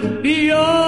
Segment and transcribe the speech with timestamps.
[0.00, 0.79] beyond.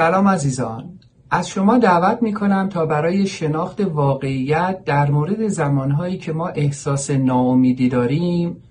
[0.00, 0.98] سلام عزیزان.
[1.30, 7.10] از شما دعوت می کنم تا برای شناخت واقعیت در مورد زمانهایی که ما احساس
[7.10, 8.62] ناامیدی داریم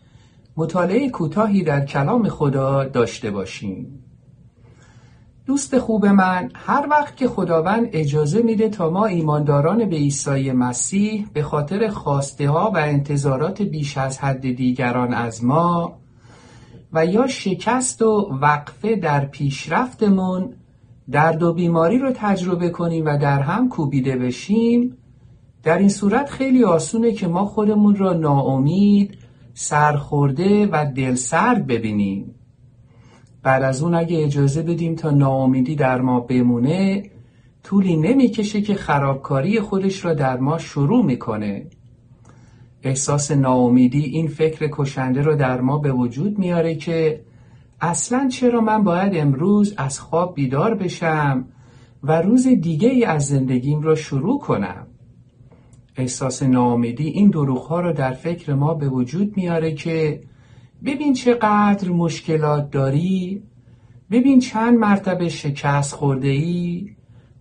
[0.57, 4.03] مطالعه کوتاهی در کلام خدا داشته باشیم.
[5.45, 11.27] دوست خوب من هر وقت که خداوند اجازه میده تا ما ایمانداران به عیسی مسیح
[11.33, 15.99] به خاطر خواسته ها و انتظارات بیش از حد دیگران از ما
[16.93, 20.55] و یا شکست و وقفه در پیشرفتمون
[21.11, 24.97] درد و بیماری رو تجربه کنیم و در هم کوبیده بشیم
[25.63, 29.17] در این صورت خیلی آسونه که ما خودمون را ناامید
[29.53, 32.35] سرخورده و دلسرد ببینیم.
[33.43, 37.03] بعد از اون اگه اجازه بدیم تا ناامیدی در ما بمونه
[37.63, 41.67] طولی نمی‌کشه که خرابکاری خودش را در ما شروع می‌کنه.
[42.83, 47.21] احساس ناامیدی این فکر کشنده رو در ما به وجود میاره که
[47.81, 51.45] اصلا چرا من باید امروز از خواب بیدار بشم
[52.03, 54.87] و روز دیگه ای از زندگیم را شروع کنم؟
[55.95, 60.21] احساس ناامیدی این دروغ ها را در فکر ما به وجود میاره که
[60.85, 63.43] ببین چقدر مشکلات داری
[64.11, 66.89] ببین چند مرتبه شکست خورده ای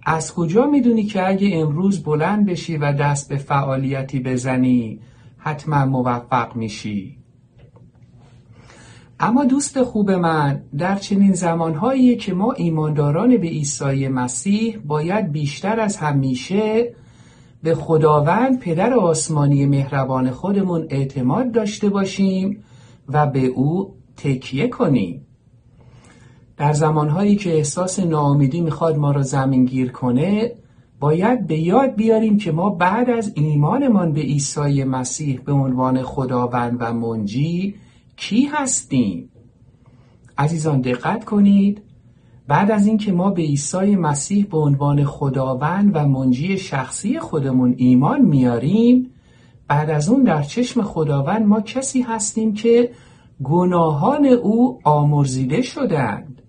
[0.06, 5.00] از کجا می‌دونی که اگه امروز بلند بشی و دست به فعالیتی بزنی
[5.38, 7.17] حتما موفق میشی؟
[9.20, 15.80] اما دوست خوب من در چنین زمانهایی که ما ایمانداران به عیسی مسیح باید بیشتر
[15.80, 16.94] از همیشه
[17.62, 22.64] به خداوند پدر آسمانی مهربان خودمون اعتماد داشته باشیم
[23.08, 25.26] و به او تکیه کنیم.
[26.56, 30.52] در زمانهایی که احساس ناامیدی می‌خواد ما را زمین گیر کنه
[31.00, 36.76] باید به یاد بیاریم که ما بعد از ایمانمان به عیسی مسیح به عنوان خداوند
[36.80, 37.74] و منجی
[38.18, 39.30] کی هستیم؟
[40.38, 41.82] عزیزان دقت کنید.
[42.48, 48.20] بعد از اینکه ما به عیسی مسیح به عنوان خداوند و منجی شخصی خودمون ایمان
[48.20, 49.10] میاریم
[49.68, 52.90] بعد از اون در چشم خداوند ما کسی هستیم که
[53.42, 56.42] گناهان او آمرزیده شدند.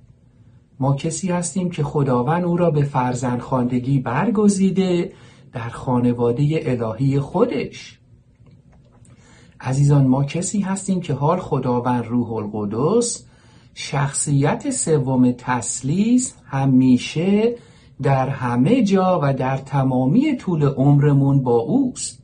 [0.79, 5.13] ما کسی هستیم که خداوند او را به فرزندخواندگی برگزیده
[5.53, 7.98] در خانواده الهی خودش.
[9.61, 13.25] عزیزان ما کسی هستیم که حال خداوند روح القدس
[13.73, 17.55] شخصیت سوم تسلیس همیشه
[18.01, 22.19] در همه جا و در تمامی طول عمرمون با اوست.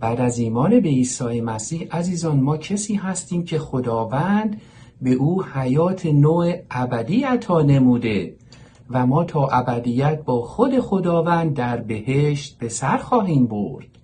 [0.00, 4.60] بعد از ایمان به عیسی مسیح عزیزان ما کسی هستیم که خداوند
[5.02, 8.36] به او حیات نوع ابدی عطا نموده
[8.90, 13.95] و ما تا ابدیت با خود خداوند در بهشت به سر خواهیم برد.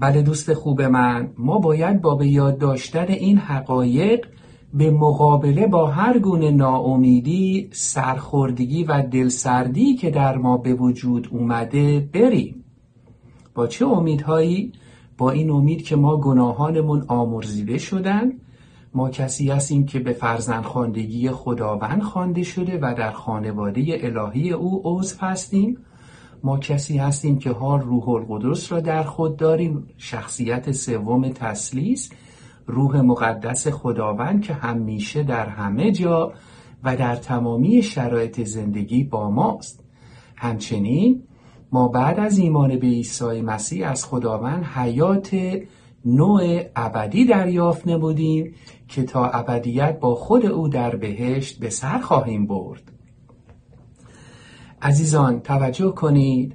[0.00, 4.26] بله دوست خوب من ما باید با به یاد داشتن این حقایق
[4.74, 12.08] به مقابله با هر گونه ناامیدی، سرخوردگی و دلسردی که در ما به وجود اومده
[12.12, 12.64] بریم.
[13.54, 14.72] با چه امیدهایی؟
[15.18, 18.32] با این امید که ما گناهانمون آمرزیده شدن
[18.94, 25.16] ما کسی هستیم که به فرزندخواندگی خداوند خوانده شده و در خانواده الهی او عضو
[25.20, 25.78] هستیم
[26.42, 29.86] ما کسی هستیم که حال روح القدس را در خود داریم.
[29.96, 32.10] شخصیت سوم تسلیس
[32.66, 36.32] روح مقدس خداوند که همیشه در همه جا
[36.84, 39.84] و در تمامی شرایط زندگی با ماست.
[40.36, 41.22] همچنین
[41.72, 45.36] ما بعد از ایمان به عیسی مسیح از خداوند حیات
[46.04, 48.54] نوع ابدی دریافت نمودیم
[48.88, 52.97] که تا ابدیت با خود او در بهشت به سر خواهیم برد.
[54.82, 56.54] عزیزان توجه کنید.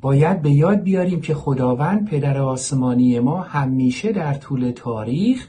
[0.00, 5.48] باید به یاد بیاریم که خداوند پدر آسمانی ما همیشه در طول تاریخ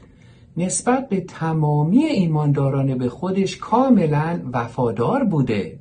[0.56, 5.78] نسبت به تمامی ایمانداران به خودش کاملا وفادار بوده.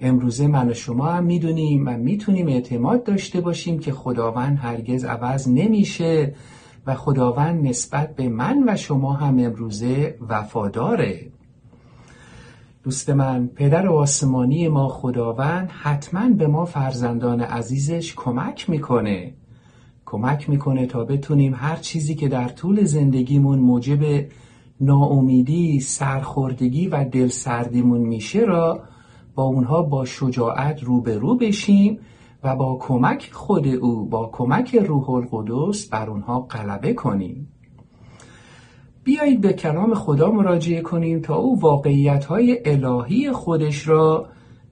[0.00, 5.48] امروزه من و شما هم می‌دونیم و می‌تونیم اعتماد داشته باشیم که خداوند هرگز عوض
[5.48, 6.34] نمیشه
[6.86, 11.32] و خداوند نسبت به من و شما هم امروزه وفاداره.
[12.84, 19.34] دوست من پدر آسمانی ما خداوند حتما به ما فرزندان عزیزش کمک می‌کنه.
[20.04, 24.26] کمک می‌کنه تا بتونیم هر چیزی که در طول زندگیمون موجب
[24.80, 28.82] ناامیدی، سرخوردگی و دلسردیمون میشه را
[29.34, 31.98] با اونها با شجاعت روبرو بشیم
[32.42, 37.48] و با کمک خود او با کمک روح القدس بر اونها غلبه کنیم.
[39.04, 44.28] بیایید به کلام خدا مراجعه کنیم تا او واقعیت های الهی خودش را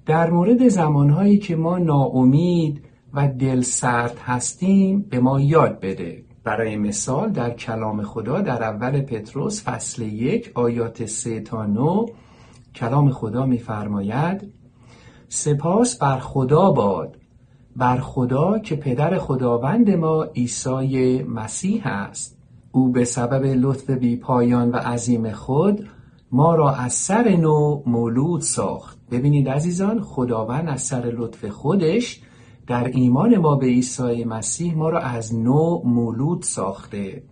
[0.07, 2.85] در مورد زمانهایی که ما ناامید
[3.15, 6.23] و دل سرد هستیم به ما یاد بده.
[6.45, 12.07] برای مثال در کلام خدا در اول پتروس فصل یک آیات سه تا نو
[12.75, 14.53] کلام خدا میفرماید
[15.29, 17.17] سپاس بر خدا باد
[17.77, 22.40] بر خدا که پدر خداوند ما عیسی مسیح است.
[22.73, 25.89] او به سبب لطف بی پایان و عظیم خود
[26.33, 28.99] ما را از سر نو مولود ساخت.
[29.11, 32.21] ببینید عزیزان خداوند از سر لطف خودش
[32.67, 37.23] در ایمان ما به عیسی مسیح ما را از نو مولود ساخته.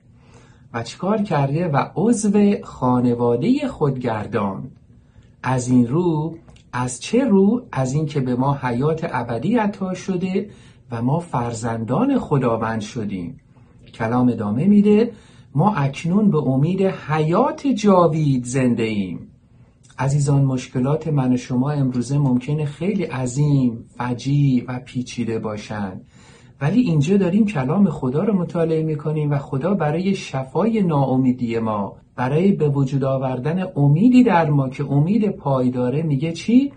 [0.75, 4.71] و چکار کرده؟ و عضو خانواده خود گرداند
[5.43, 6.35] از این رو
[6.73, 10.51] از چه رو؟ از اینکه به ما حیات ابدی عطا شده
[10.91, 13.41] و ما فرزندان خداوند شدیم.
[13.95, 15.13] کلام ادامه میده
[15.55, 19.29] ما اکنون به امید حیات جاوید زنده ایم
[19.99, 26.05] عزیزان مشکلات من و شما امروزه ممکنه خیلی عظیم، فجی و پیچیده باشند
[26.61, 32.53] ولی اینجا داریم کلام خدا رو مطالعه می‌کنیم و خدا برای شفای ناامیدی ما برای
[32.53, 36.73] به وجود آوردن امیدی در ما که امید پایداره میگه چی؟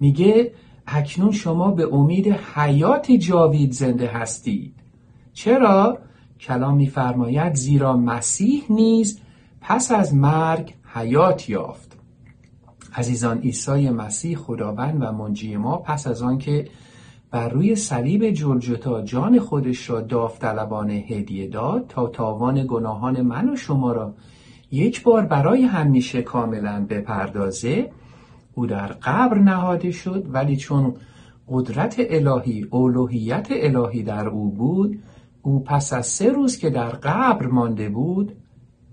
[0.00, 0.52] میگه
[0.86, 4.74] اکنون شما به امید حیات جاوید زنده هستید
[5.32, 5.98] چرا؟
[6.40, 9.20] کلام میفرماید زیرا مسیح نیز
[9.60, 11.96] پس از مرگ حیات یافت.
[12.94, 16.68] عزیزان عیسی مسیح خداوند و منجی ما پس از آنکه
[17.30, 23.56] بر روی صلیب جلجتا جان خودش را داوطلبانه هدیه داد تا تاوان گناهان من و
[23.56, 24.14] شما را
[24.70, 27.90] یک بار برای همیشه کاملا بپردازه
[28.54, 30.94] او در قبر نهاده شد ولی چون
[31.48, 35.02] قدرت الهی اولوهیت الهی در او بود
[35.46, 38.36] او پس از سه روز که در قبر مانده بود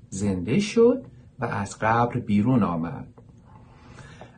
[0.09, 1.05] زنده شد
[1.39, 3.07] و از قبر بیرون آمد.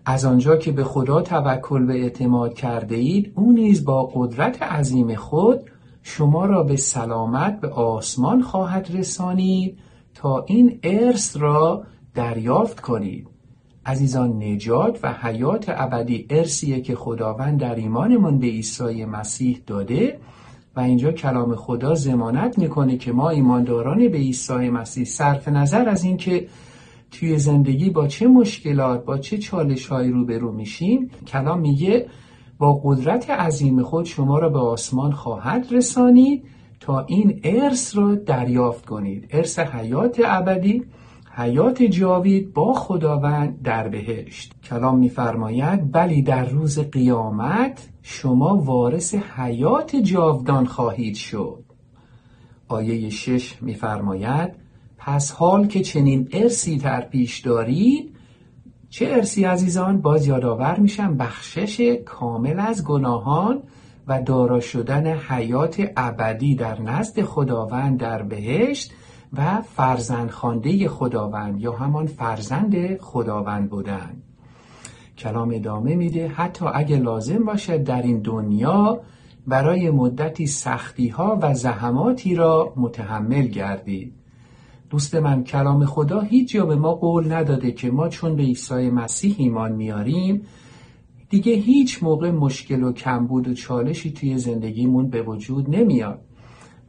[0.06, 5.16] از آنجا که به خدا توکل و اعتماد کرده اید او نیز با قدرت عظیم
[5.16, 5.60] خود
[6.02, 9.78] شما را به سلامت به آسمان خواهد رسانید
[10.14, 11.84] تا این ارث را
[12.14, 13.28] دریافت کنید.
[13.86, 20.20] عزیزان نجات و حیات ابدی ارسیه که خداوند در ایمانمان به عیسی مسیح داده
[20.76, 26.04] و اینجا کلام خدا زمانت می‌کنه که ما ایمانداران به عیسی مسیح صرف نظر از
[26.04, 26.48] اینکه
[27.12, 32.08] توی زندگی با چه مشکلات با چه چالش هایی روبرو میشیم کلام میگه
[32.58, 36.44] با قدرت عظیم خود شما را به آسمان خواهد رسانید
[36.80, 39.28] تا این ارث را دریافت کنید.
[39.32, 40.84] ارث حیات ابدی.
[41.38, 44.54] حیات جاوید با خداوند در بهشت.
[44.64, 51.64] کلام میفرماید بلی در روز قیامت شما وارث حیات جاودان خواهید شد.
[52.68, 54.52] آیه شش میفرماید
[54.98, 58.16] پس حال که چنین ارسی در پیش دارید
[58.90, 63.64] چه ارسی عزیزان؟ باز یادآور میشم بخشش کامل از گناهان
[64.08, 68.92] و دارا شدن حیات ابدی در نزد خداوند در بهشت
[69.38, 74.22] و فرزند خانده خداوند یا همان فرزند خداوند بودن.
[75.18, 79.02] کلام ادامه میده حتی اگه لازم باشد در این دنیا
[79.48, 84.14] برای مدتی سختی ها و زحماتی را متحمل گردید
[84.90, 88.90] دوست من کلام خدا هیچ جا به ما قول نداده که ما چون به عیسی
[88.90, 90.42] مسیح ایمان میاریم
[91.30, 96.22] دیگه هیچ موقع مشکل و کمبود و چالشی توی زندگیمون به وجود نمیاد.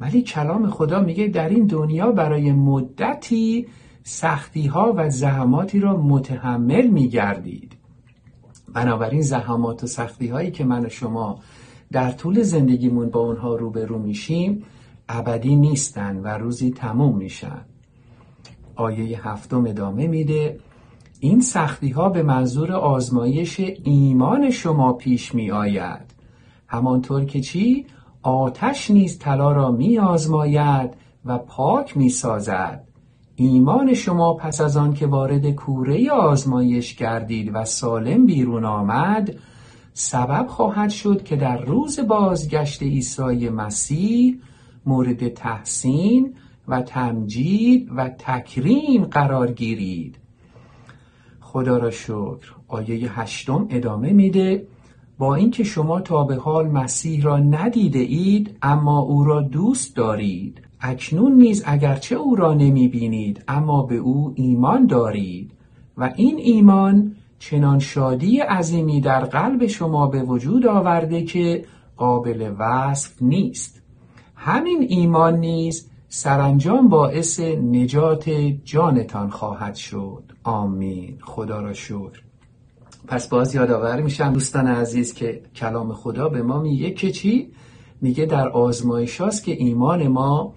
[0.01, 3.67] ولی کلام خدا میگه در این دنیا برای مدتی
[4.03, 7.77] سختی ها و زحماتی را متحمل میگردید.
[8.75, 11.39] بنابراین زحمات و سختی هایی که من و شما
[11.93, 14.65] در طول زندگیمون با اونها روبرو میشیم
[15.09, 17.61] ابدی نیستن و روزی تموم میشن.
[18.75, 20.59] آیه هفتم ادامه میده
[21.21, 26.15] این سختی ها به منظور آزمایش ایمان شما پیش می آید
[26.69, 27.87] همانطور که چی؟
[28.27, 30.91] آتش نیز طلا را می آزماید
[31.25, 32.85] و پاک می سازد
[33.37, 39.35] ایمان شما پس از آن که وارد کوره آزمایش گردید و سالم بیرون آمد
[39.93, 44.39] سبب خواهد شد که در روز بازگشت عیسی مسیح
[44.87, 46.35] مورد تحسین
[46.69, 50.19] و تمجید و تکریم قرار گیرید.
[51.41, 52.55] خدا را شکر.
[52.69, 54.67] آیه هشتم ادامه میده.
[55.19, 60.63] با اینکه شما تا به حال مسیح را ندیده اید اما او را دوست دارید.
[60.81, 65.51] اکنون نیز اگرچه او را نمی بینید اما به او ایمان دارید.
[65.97, 71.65] و این ایمان چنان شادی عظیمی در قلب شما به وجود آورده که
[71.97, 73.83] قابل وصف نیست.
[74.35, 78.31] همین ایمان نیز سرانجام باعث نجات
[78.65, 80.23] جانتان خواهد شد.
[80.45, 81.19] آمین.
[81.21, 82.23] خدا را شکر.
[83.09, 87.51] پس باز یادآور میشم دوستان عزیز که کلام خدا به ما میگه که چی؟
[88.01, 90.55] میگه در آزمایش هاست که ایمان ما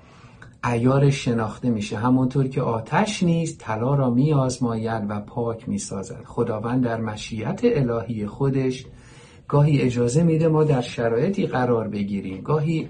[0.65, 1.97] ایار شناخته میشه.
[1.97, 7.61] همونطور که آتش نیست طلا را می آزماید و پاک می سازد خداوند در مشیت
[7.63, 8.85] الهی خودش
[9.47, 12.41] گاهی اجازه میده ما در شرایطی قرار بگیریم.
[12.41, 12.89] گاهی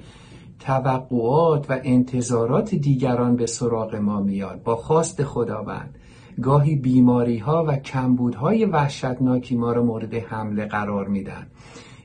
[0.60, 4.64] توقعات و انتظارات دیگران به سراغ ما میاد.
[4.64, 5.99] با خواست خداوند
[6.42, 11.48] گاهی بیماری ها و کمبودهای وحشتناکی ما رو مورد حمله قرار میدن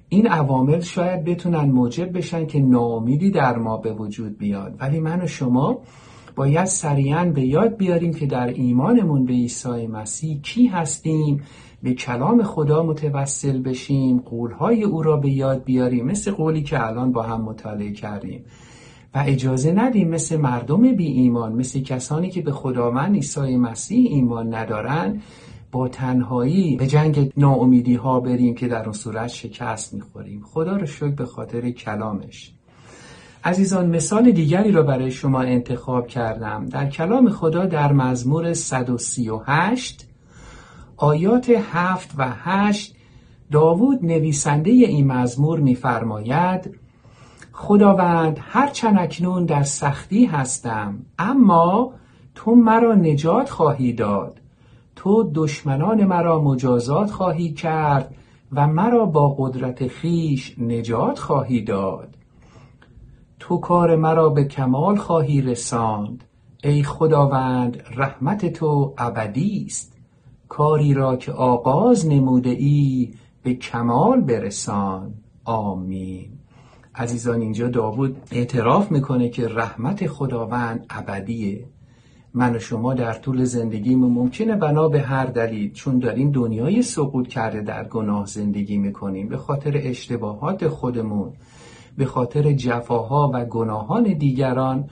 [0.08, 4.76] این عوامل شاید بتونن موجب بشن که ناامیدی در ما به وجود بیاد.
[4.80, 5.78] ولی من و شما
[6.36, 11.42] باید سریعا به یاد بیاریم که در ایمانمون به عیسی مسیح کی هستیم.
[11.82, 14.18] به کلام خدا متوسل بشیم.
[14.18, 16.06] قولهای او را به یاد بیاریم.
[16.06, 18.44] مثل قولی که الان با هم مطالعه کردیم.
[19.14, 24.54] و اجازه ندیم مثل مردم بی ایمان مثل کسانی که به خداوند عیسی مسیح ایمان
[24.54, 25.20] ندارن
[25.72, 30.42] با تنهایی به جنگ ناامیدی ها بریم که در اون صورت شکست می‌خوریم.
[30.42, 32.52] خدا رو شکر به خاطر کلامش.
[33.44, 36.66] عزیزان مثال دیگری را برای شما انتخاب کردم.
[36.66, 40.08] در کلام خدا در مزمور 138
[40.96, 42.96] آیات 7 و 8
[43.50, 46.83] داوود نویسنده این مزمور میفرماید
[47.56, 51.92] خداوند هر چند اکنون در سختی هستم اما
[52.34, 54.40] تو مرا نجات خواهی داد.
[54.96, 58.14] تو دشمنان مرا مجازات خواهی کرد
[58.52, 62.14] و مرا با قدرت خیش نجات خواهی داد.
[63.38, 66.24] تو کار مرا به کمال خواهی رساند.
[66.64, 69.96] ای خداوند رحمت تو ابدی است.
[70.48, 75.14] کاری را که آغاز نموده ای به کمال برسان.
[75.44, 76.43] آمین.
[76.96, 81.64] عزیزان اینجا داوود اعتراف می‌کنه که رحمت خداوند ابدیه.
[82.34, 87.28] من و شما در طول زندگیمون ممکنه بنا به هر دلیل چون داریم دنیای سقوط
[87.28, 91.32] کرده در گناه زندگی می‌کنیم به خاطر اشتباهات خودمون
[91.98, 94.90] به خاطر جفاها و گناهان دیگران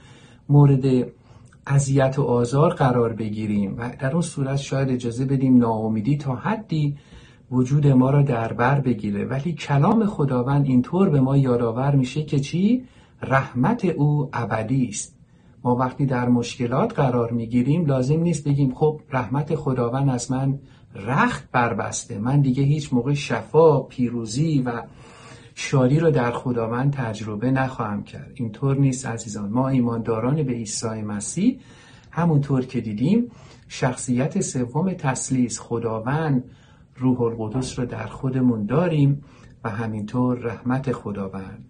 [0.49, 1.07] مورد
[1.67, 3.75] اذیت و آزار قرار بگیریم.
[3.77, 6.97] و در اون صورت شاید اجازه بدیم ناامیدی تا حدی
[7.53, 9.25] وجود ما را در بر بگیره.
[9.25, 12.83] ولی کلام خداوند اینطور به ما یادآور میشه که چی؟
[13.21, 15.15] رحمت او ابدی است.
[15.63, 20.59] ما وقتی در مشکلات قرار می‌گیریم لازم نیست بگیم خب رحمت خداوند از من
[20.95, 22.19] رخت بربسته.
[22.19, 24.81] من دیگه هیچ موقع شفا پیروزی و
[25.55, 28.31] شادی رو در خداوند تجربه نخواهم کرد.
[28.35, 29.49] اینطور نیست عزیزان.
[29.49, 31.59] ما ایمانداران به عیسی مسیح
[32.11, 33.31] همونطور که دیدیم
[33.67, 36.43] شخصیت سوم تسلیس خداوند
[36.95, 39.23] روح القدس رو در خودمون داریم
[39.63, 41.65] و همینطور رحمت خداوند.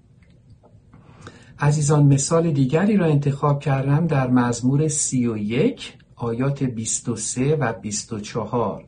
[1.59, 8.85] عزیزان مثال دیگری را انتخاب کردم در مزمور سی و یک آیات 23 و 24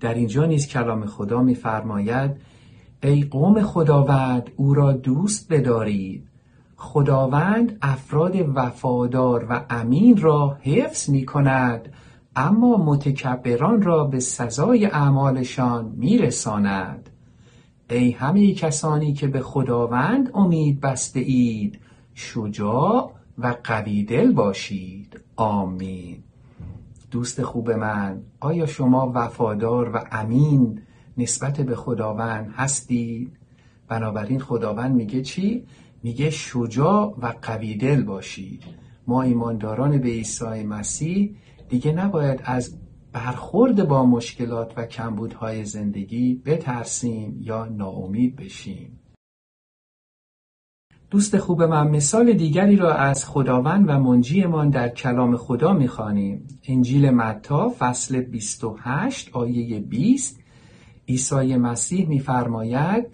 [0.00, 2.30] در اینجا نیز کلام خدا میفرماید
[3.02, 6.28] ای قوم خداوند او را دوست بدارید.
[6.76, 11.92] خداوند افراد وفادار و امین را حفظ می کند
[12.36, 17.10] اما متکبران را به سزای اعمالشان میرساند.
[17.90, 21.78] ای همه کسانی که به خداوند امید بسته اید
[22.14, 25.20] شجاع و قوی دل باشید.
[25.36, 26.18] آمین.
[27.10, 30.80] دوست خوب من آیا شما وفادار و امین
[31.18, 33.32] نسبت به خداوند هستید؟
[33.88, 35.64] بنابراین خداوند میگه چی؟
[36.02, 38.62] میگه شجاع و قوی دل باشید.
[39.06, 41.36] ما ایمانداران به عیسی مسیح
[41.68, 42.78] دیگه نباید از
[43.12, 49.00] برخورد با مشکلات و کمبودهای زندگی بترسیم یا ناامید بشیم.
[51.10, 56.46] دوست خوب من مثال دیگری را از خداوند و منجیمان در کلام خدا می‌خوانیم.
[56.68, 60.40] انجیل متا فصل 28 آیه 20
[61.08, 63.06] عیسی مسیح میفرماید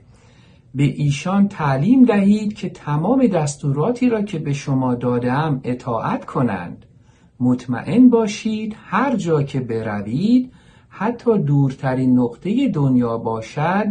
[0.75, 6.87] به ایشان تعلیم دهید که تمام دستوراتی را که به شما دادم اطاعت کنند.
[7.43, 10.53] مطمئن باشید هر جا که بروید
[10.89, 13.87] حتی دورترین نقطه دنیا باشد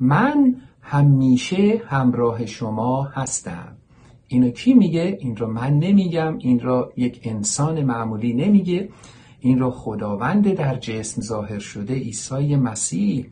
[0.00, 3.76] من همیشه همراه شما هستم.
[4.28, 8.88] اینو کی میگه؟ این رو من نمیگم این را یک انسان معمولی نمیگه.
[9.40, 13.26] این را خداوند در جسم ظاهر شده عیسی مسیح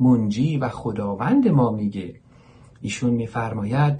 [0.00, 2.14] منجی و خداوند ما میگه.
[2.80, 3.98] ایشون میفرماید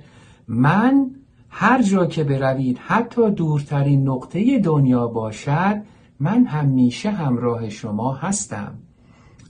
[0.48, 1.10] من
[1.50, 5.82] هر جا که بروید حتی دورترین نقطه دنیا باشد
[6.20, 8.74] من همیشه همراه شما هستم.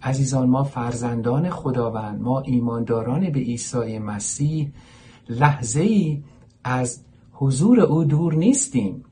[0.02, 4.72] عزیزان ما فرزندان خداوند ما ایمانداران به عیسی مسیح
[5.28, 6.22] لحظه ای
[6.64, 7.02] از
[7.32, 9.04] حضور او دور نیستیم.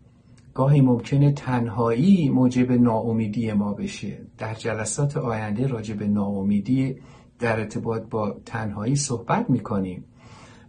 [0.55, 4.19] گاهی ممکنه تنهایی موجب ناامیدی ما بشه.
[4.38, 6.97] در جلسات آینده راجع به ناامیدی
[7.38, 10.05] در ارتباط با تنهایی صحبت می‌کنیم.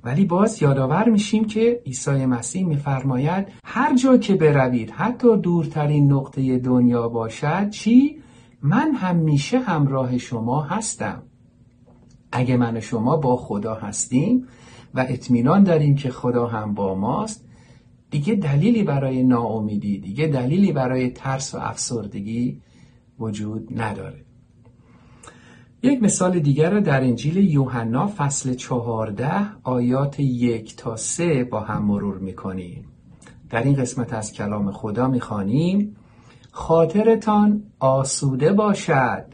[0.07, 6.59] ولی باز یادآور میشیم که عیسی مسیح میفرماید هر جا که بروید حتی دورترین نقطه
[6.59, 8.17] دنیا باشد چی؟
[8.61, 11.23] من همیشه همراه شما هستم.
[12.31, 14.47] اگه من و شما با خدا هستیم
[14.93, 17.45] و اطمینان داریم که خدا هم با ماست
[18.09, 22.61] دیگه دلیلی برای ناامیدی دیگه دلیلی برای ترس و افسردگی
[23.19, 24.26] وجود نداره.
[25.83, 29.31] یک مثال دیگر را در انجیل یوحنا فصل چهارده
[29.63, 32.85] آیات یک تا سه با هم مرور می‌کنیم.
[33.49, 35.95] در این قسمت از کلام خدا می‌خوانیم.
[36.51, 39.25] خاطرتان آسوده باشد.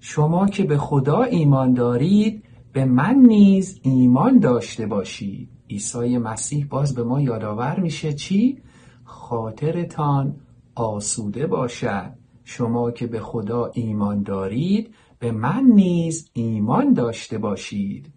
[0.00, 5.48] شما که به خدا ایمان دارید به من نیز ایمان داشته باشید.
[5.70, 8.58] عیسی مسیح باز به ما یادآور میشه چی؟
[9.04, 10.36] خاطرتان
[10.74, 12.12] آسوده باشد.
[12.44, 18.12] شما که به خدا ایمان دارید به من نیز ایمان داشته باشید.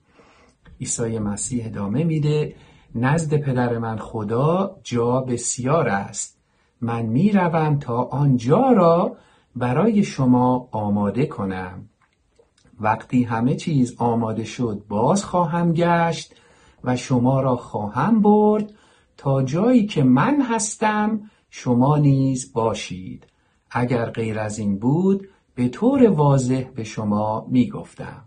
[0.79, 2.55] عیسی مسیح ادامه میده
[2.95, 6.37] نزد پدر من خدا جا بسیار است.
[6.81, 9.17] من می‌روم تا آنجا را
[9.55, 11.89] برای شما آماده کنم.
[12.79, 16.35] وقتی همه چیز آماده شد باز خواهم گشت
[16.83, 18.73] و شما را خواهم برد.
[19.17, 23.27] تا جایی که من هستم شما نیز باشید.
[23.71, 28.21] اگر غیر از این بود به طور واضح به شما می‌گفتم.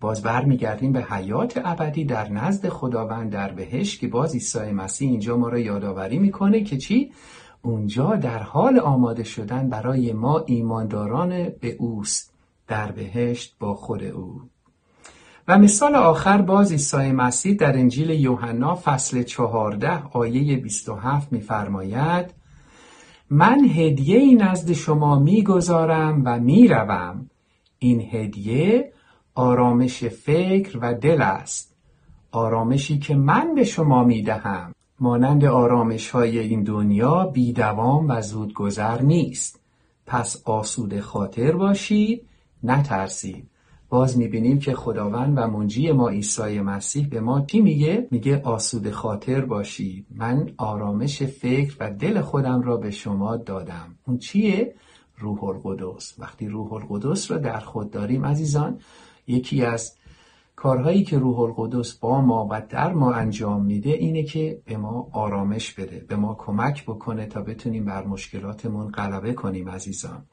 [0.00, 5.36] باز برمیگردیم به حیات ابدی در نزد خداوند در بهشت که باز عیسی مسیح اینجا
[5.36, 7.12] ما را یادآوری می‌کنه که چی؟
[7.62, 11.28] اونجا در حال آماده شدن برای ما ایمانداران
[11.60, 12.34] به اوست
[12.68, 14.40] در بهشت با خود او.
[15.48, 22.39] و مثال آخر باز عیسی مسیح در انجیل یوحنا فصل چهارده آیه 27 میفرماید
[23.32, 27.30] من هدیه ای نزد شما می‌گذارم و می‌روم.
[27.78, 28.92] این هدیه
[29.34, 31.76] آرامش فکر و دل است.
[32.32, 34.74] آرامشی که من به شما می‌دهم.
[35.00, 39.60] مانند آرامش های این دنیا بیدوام و زودگذر نیست.
[40.06, 42.26] پس آسوده خاطر باشید
[42.62, 43.50] نترسید.
[43.90, 48.90] باز می‌بینیم که خداوند و منجی ما عیسی مسیح به ما چی میگه؟ میگه آسود
[48.90, 54.74] خاطر باشید من آرامش فکر و دل خودم را به شما دادم اون چیه؟
[55.18, 58.80] روح القدس وقتی روح القدس را در خود داریم عزیزان
[59.26, 59.96] یکی از
[60.56, 65.08] کارهایی که روح القدس با ما و در ما انجام میده اینه که به ما
[65.12, 70.24] آرامش بده به ما کمک بکنه تا بتونیم بر مشکلاتمون غلبه کنیم عزیزان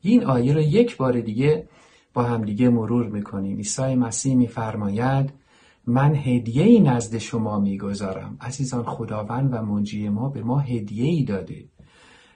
[0.00, 1.68] این آیه رو یک بار دیگه
[2.16, 3.56] با همدیگه مرور می‌کنیم.
[3.56, 5.32] عیسی مسیح میفرماید
[5.86, 8.36] من هدیه ای نزد شما می‌گذارم.
[8.40, 11.64] عزیزان خداوند و منجی ما به ما هدیه ای داده.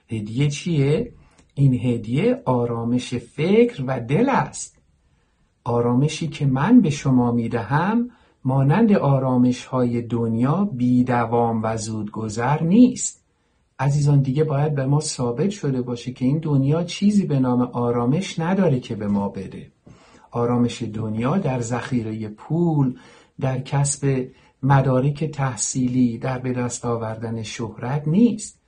[0.09, 1.13] هدیه چیه؟
[1.53, 4.77] این هدیه آرامش فکر و دل است.
[5.63, 8.09] آرامشی که من به شما می‌دهم
[8.43, 13.20] مانند آرامش های دنیا بیدوام و زودگذر نیست.
[13.81, 18.39] عزیزان دیگه باید به ما ثابت شده باشه که این دنیا چیزی به نام آرامش
[18.39, 19.71] نداره که به ما بده.
[20.31, 22.99] آرامش دنیا در ذخیره پول
[23.39, 24.27] در کسب
[24.63, 28.59] مدارک تحصیلی در به دست آوردن شهرت نیست.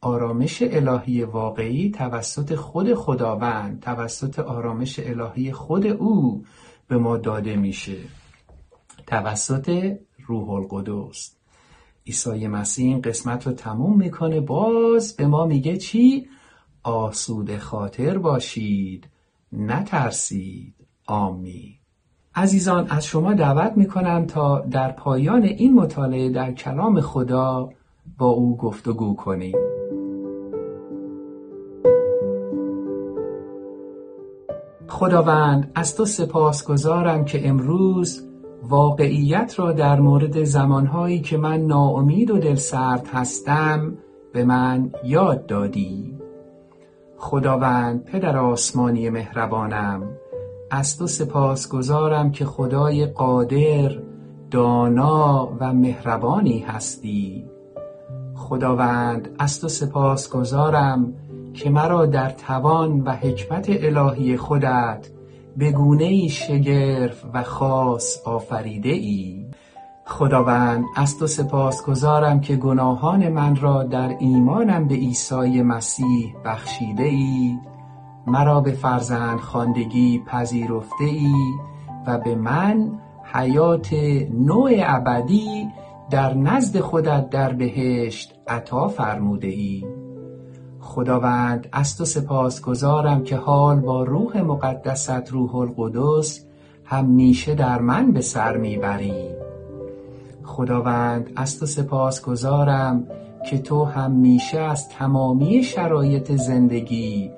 [0.00, 6.44] آرامش الهی واقعی توسط خود خداوند توسط آرامش الهی خود او
[6.88, 7.98] به ما داده میشه.
[9.06, 9.96] توسط
[10.26, 11.39] روح القدس.
[12.06, 14.40] عیسی مسیح این قسمت رو تموم می‌کنه.
[14.40, 16.26] باز به ما میگه چی؟
[16.82, 19.08] آسود خاطر باشید
[19.52, 20.74] نترسید.
[21.06, 21.74] آمین.
[22.34, 27.68] عزیزان از شما دعوت می‌کنم تا در پایان این مطالعه در کلام خدا
[28.18, 29.56] با او گفتگو کنیم.
[34.88, 38.29] خداوند از تو سپاس گذارم که امروز
[38.68, 43.94] واقعیت را در مورد زمانهایی که من ناامید و دلسرد هستم
[44.32, 46.14] به من یاد دادی.
[47.18, 50.02] خداوند پدر آسمانی مهربانم
[50.70, 53.98] از تو سپاسگزارم که خدای قادر
[54.50, 57.44] دانا و مهربانی هستی.
[58.34, 61.14] خداوند از تو سپاسگزارم
[61.54, 65.08] که مرا در توان و حکمت الهی خودت
[65.60, 69.46] به گونه شگرف و خاص آفریده ای
[70.04, 77.58] خداوند از تو سپاسگزارم که گناهان من را در ایمانم به عیسی مسیح بخشیده ای
[78.26, 81.34] مرا به فرزندخواندگی پذیرفته ای
[82.06, 82.90] و به من
[83.32, 83.92] حیات
[84.34, 85.68] نوع ابدی
[86.10, 89.84] در نزد خودت در بهشت عطا فرموده ای
[90.80, 96.44] خداوند از تو سپاسگزارم که حال با روح مقدست روح القدس
[96.84, 99.24] همیشه در من به سر می‌بری.
[100.44, 103.06] خداوند از تو سپاسگزارم
[103.50, 107.30] که تو همیشه از تمامی شرایط زندگی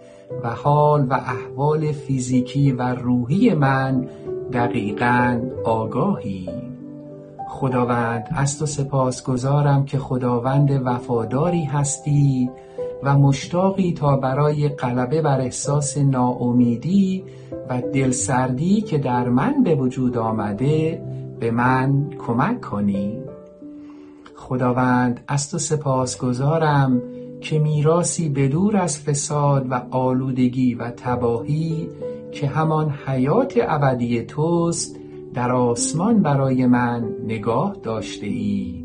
[0.44, 4.08] و حال و احوال فیزیکی و روحی من
[4.52, 6.48] دقیقا آگاهی.
[7.48, 12.50] خداوند از تو سپاسگزارم که خداوند وفاداری هستی
[13.02, 17.24] و مشتاقی تا برای غلبه بر احساس ناامیدی
[17.68, 21.02] و دلسردی که در من به وجود آمده
[21.40, 23.18] به من کمک کنی.
[24.36, 27.02] خداوند از تو سپاسگزارم
[27.40, 31.88] که میراثی بدور از فساد و آلودگی و تباهی
[32.32, 34.96] که همان حیات ابدی توست
[35.34, 38.84] در آسمان برای من نگاه داشته ای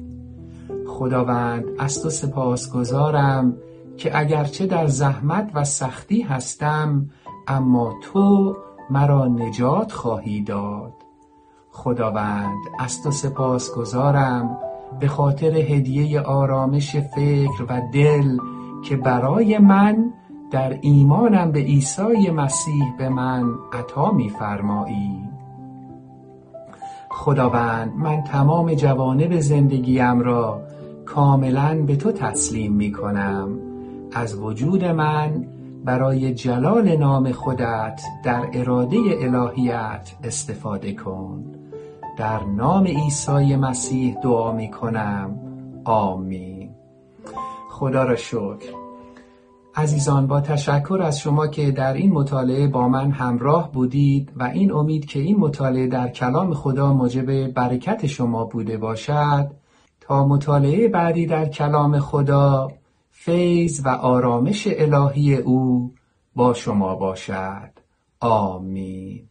[0.87, 3.57] خداوند از تو سپاسگزارم
[3.97, 7.09] که اگرچه در زحمت و سختی هستم
[7.47, 8.55] اما تو
[8.89, 10.93] مرا نجات خواهی داد.
[11.71, 14.57] خداوند از تو سپاسگزارم
[14.99, 18.37] به خاطر هدیه آرامش فکر و دل
[18.83, 20.13] که برای من
[20.51, 25.29] در ایمانم به عیسی مسیح به من عطا می‌فرمایی.
[27.09, 30.61] خداوند من تمام جوانب زندگیم را
[31.05, 33.66] کاملا به تو تسلیم می‌کنم.
[34.13, 35.47] از وجود من
[35.85, 41.45] برای جلال نام خودت در اراده الهیت استفاده کن.
[42.17, 45.39] در نام عیسی مسیح دعا می‌کنم
[45.83, 46.69] آمین.
[47.69, 48.73] خدا را شکر.
[49.75, 54.71] عزیزان با تشکر از شما که در این مطالعه با من همراه بودید و این
[54.71, 59.51] امید که این مطالعه در کلام خدا موجب برکت شما بوده باشد
[60.01, 62.67] تا مطالعه بعدی در کلام خدا
[63.19, 65.93] فیض و آرامش الهی او
[66.35, 67.71] با شما باشد.
[68.19, 69.29] آمین.